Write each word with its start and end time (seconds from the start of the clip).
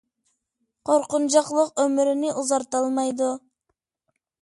قورقۇنچاقلىق 0.91 1.71
ئۆمۈرنى 1.85 2.35
ئۇزارتالمايدۇ 2.39 3.33